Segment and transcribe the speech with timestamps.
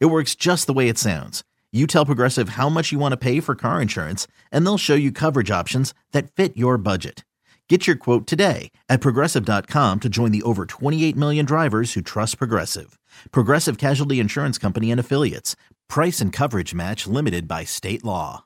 [0.00, 1.42] It works just the way it sounds.
[1.72, 4.94] You tell Progressive how much you want to pay for car insurance, and they'll show
[4.94, 7.24] you coverage options that fit your budget.
[7.68, 12.36] Get your quote today at progressive.com to join the over 28 million drivers who trust
[12.36, 12.98] Progressive.
[13.30, 15.56] Progressive Casualty Insurance Company and Affiliates.
[15.88, 18.44] Price and coverage match limited by state law.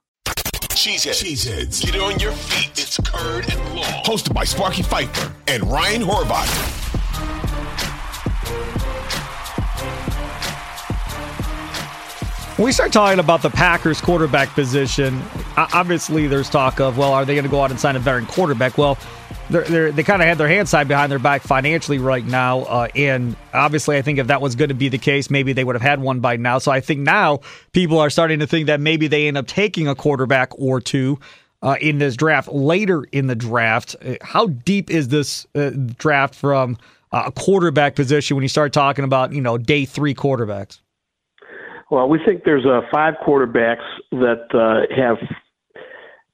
[0.76, 1.24] Cheeseheads.
[1.24, 1.82] Cheeseheads.
[1.84, 2.70] Get on your feet.
[2.78, 4.04] It's Curd and Long.
[4.04, 6.95] Hosted by Sparky Fifer and Ryan Horvath.
[12.56, 15.22] When we start talking about the Packers quarterback position,
[15.58, 18.24] obviously there's talk of, well, are they going to go out and sign a veteran
[18.24, 18.78] quarterback?
[18.78, 18.96] Well,
[19.50, 22.60] they're, they're, they kind of had their hands tied behind their back financially right now.
[22.60, 25.64] Uh, and obviously, I think if that was going to be the case, maybe they
[25.64, 26.56] would have had one by now.
[26.56, 27.40] So I think now
[27.72, 31.18] people are starting to think that maybe they end up taking a quarterback or two.
[31.62, 33.96] Uh, in this draft later in the draft.
[34.04, 36.76] Uh, how deep is this uh, draft from
[37.12, 40.80] uh, a quarterback position when you start talking about you know day three quarterbacks?
[41.90, 45.18] Well, we think there's uh, five quarterbacks that uh, have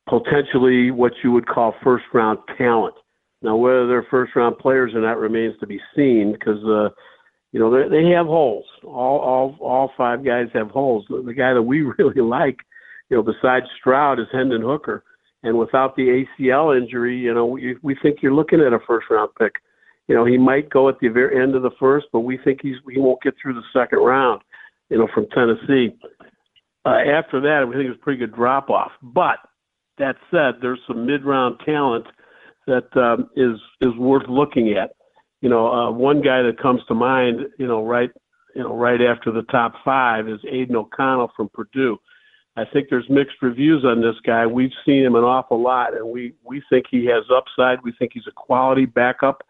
[0.09, 2.95] potentially what you would call first round talent.
[3.43, 6.89] Now, whether they're first round players or not remains to be seen because, uh,
[7.53, 8.65] you know, they have holes.
[8.83, 11.05] All, all, all five guys have holes.
[11.09, 12.57] The, guy that we really like,
[13.11, 15.05] you know, besides Stroud is Hendon Hooker.
[15.43, 19.09] And without the ACL injury, you know, we, we think you're looking at a first
[19.11, 19.53] round pick.
[20.09, 22.61] You know, he might go at the very end of the first, but we think
[22.63, 24.41] he's he won't get through the second round
[24.93, 25.97] you know, from Tennessee.
[26.85, 28.93] Uh, after that, we think it was a pretty good drop off.
[29.03, 29.39] But
[29.97, 32.07] that said, there's some mid round talent
[32.67, 34.93] that um, is is worth looking at.
[35.41, 38.11] You know, uh, one guy that comes to mind, you know, right,
[38.55, 41.99] you know, right after the top five is Aidan O'Connell from Purdue.
[42.57, 44.47] I think there's mixed reviews on this guy.
[44.47, 47.83] We've seen him an awful lot, and we we think he has upside.
[47.83, 49.43] We think he's a quality backup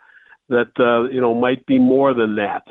[0.49, 2.63] that uh, you know might be more than that.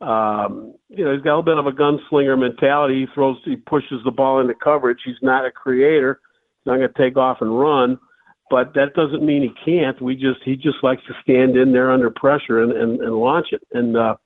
[0.00, 3.00] Um, you know, he's got a bit of a gunslinger mentality.
[3.00, 4.98] He throws, he pushes the ball into coverage.
[5.04, 6.20] He's not a creator.
[6.58, 7.98] He's not going to take off and run,
[8.50, 10.00] but that doesn't mean he can't.
[10.00, 13.48] We just, he just likes to stand in there under pressure and, and, and launch
[13.52, 13.62] it.
[13.72, 14.16] And, uh,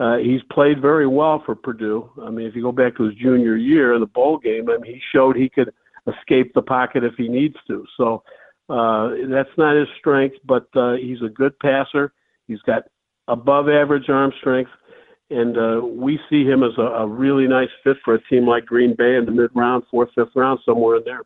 [0.00, 2.10] uh, he's played very well for Purdue.
[2.24, 4.78] I mean, if you go back to his junior year in the bowl game, I
[4.78, 5.74] mean, he showed he could
[6.06, 7.84] escape the pocket if he needs to.
[7.98, 8.22] So
[8.70, 12.14] uh, that's not his strength, but uh, he's a good passer.
[12.48, 12.84] He's got
[13.30, 14.70] above average arm strength
[15.30, 18.66] and uh, we see him as a, a really nice fit for a team like
[18.66, 21.22] Green Bay in the mid round, fourth, fifth round, somewhere in there.